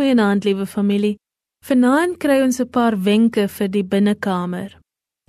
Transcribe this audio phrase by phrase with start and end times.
[0.00, 1.16] Goeienaand, liewe familie.
[1.66, 4.78] Vanaand kry ons 'n paar wenke vir die binnekamer.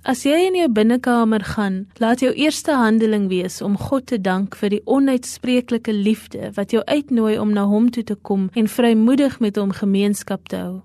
[0.04, 4.56] As jy in jou binnekamer gaan, laat jou eerste handeling wees om God te dank
[4.56, 9.40] vir die onuitspreeklike liefde wat jou uitnooi om na Hom toe te kom en vrymoedig
[9.40, 10.82] met Hom gemeenskap te hou.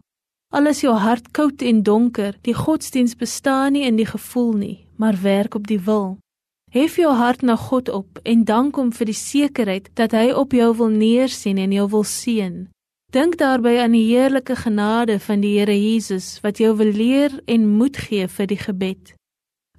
[0.53, 4.87] Al is jou hart koud en donker, die godsdiens bestaan nie in die gevoel nie,
[4.97, 6.17] maar werk op die wil.
[6.71, 10.51] Hef jou hart na God op en dank hom vir die sekerheid dat hy op
[10.51, 12.67] jou wil neersien en jou wil seën.
[13.07, 17.67] Dink daarbey aan die heerlike genade van die Here Jesus wat jou wil leer en
[17.79, 19.13] moed gee vir die gebed.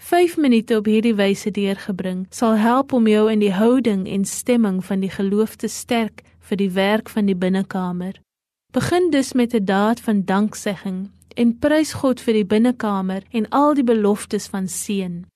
[0.01, 4.79] 5 minute op hierdie wyse deurgebring sal help om jou in die houding en stemming
[4.85, 8.17] van die geloof te sterk vir die werk van die binnekamer.
[8.73, 13.75] Begin dus met 'n daad van danksegging en prys God vir die binnekamer en al
[13.75, 15.27] die beloftes van seën.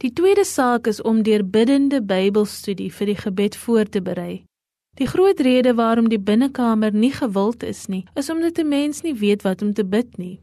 [0.00, 4.44] Die tweede saak is om deur biddende Bybelstudie vir die gebed voor te berei.
[4.94, 9.14] Die groot rede waarom die binnekamer nie gewild is nie, is omdat 'n mens nie
[9.14, 10.40] weet wat om te bid nie.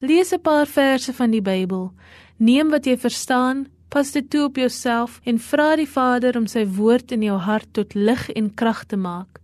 [0.00, 1.92] Lees 'n paar verse van die Bybel,
[2.36, 6.66] neem wat jy verstaan, pas dit toe op jouself en vra die Vader om sy
[6.66, 9.40] woord in jou hart tot lig en krag te maak.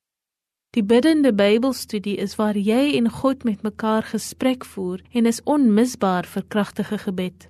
[0.70, 6.26] Die biddende Bybelstudie is waar jy en God met mekaar gesprek voer en is onmisbaar
[6.26, 7.46] vir kragtige gebed.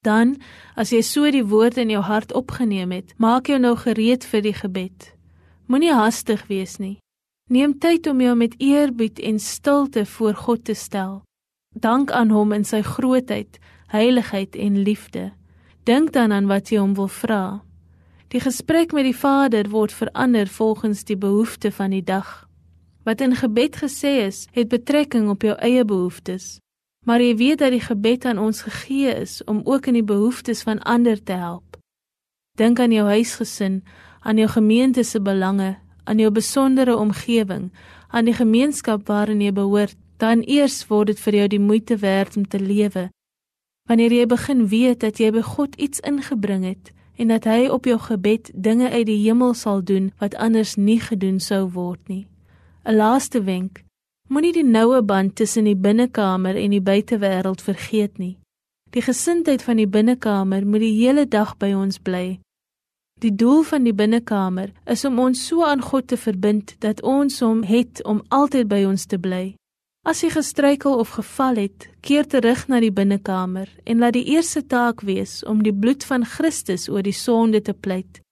[0.00, 0.36] Dan,
[0.74, 4.42] as jy so die woord in jou hart opgeneem het, maak jou nou gereed vir
[4.42, 5.17] die gebed.
[5.68, 6.96] Moenie haastig wees nie.
[7.52, 11.18] Neem tyd om jou met eerbied en stilte voor God te stel.
[11.76, 13.58] Dank aan hom in sy grootheid,
[13.92, 15.26] heiligheid en liefde.
[15.84, 17.42] Dink dan aan wat jy hom wil vra.
[18.32, 22.48] Die gesprek met die Vader word verander volgens die behoefte van die dag.
[23.04, 26.58] Wat in gebed gesê is, het betrekking op jou eie behoeftes.
[27.04, 30.64] Maar jy weet dat die gebed aan ons gegee is om ook in die behoeftes
[30.64, 31.76] van ander te help.
[32.56, 33.82] Dink aan jou huisgesin,
[34.20, 37.70] aan jou gemeente se belange, aan jou besondere omgewing,
[38.08, 39.96] aan die gemeenskap waarin jy behoort.
[40.18, 43.08] Dan eers word dit vir jou die moeite werd om te lewe.
[43.86, 47.86] Wanneer jy begin weet dat jy by God iets ingebring het en dat hy op
[47.86, 52.26] jou gebed dinge uit die hemel sal doen wat anders nie gedoen sou word nie.
[52.84, 53.84] 'n Laaste wenk
[54.28, 58.36] Moenie die noue band tussen die binnekamer en die buitewêreld vergeet nie.
[58.92, 62.36] Die gesindheid van die binnekamer moet die hele dag by ons bly.
[63.18, 67.40] Die doel van die binnekamer is om ons so aan God te verbind dat ons
[67.42, 69.56] hom het om altyd by ons te bly.
[70.06, 74.62] As jy gestruikel of geval het, keer terug na die binnekamer en laat die eerste
[74.62, 78.22] taak wees om die bloed van Christus oor die sonde te pleit.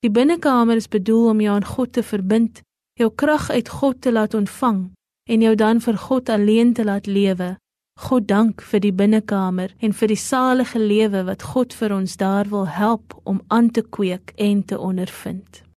[0.00, 2.62] Die binnekamer is bedoel om jou aan God te verbind,
[2.96, 4.86] jou krag uit God te laat ontvang
[5.28, 7.54] en jou dan vir God alleen te laat lewe.
[7.94, 12.50] God dank vir die binnekamer en vir die salige lewe wat God vir ons daar
[12.50, 15.63] wil help om aan te kweek en te ondervind.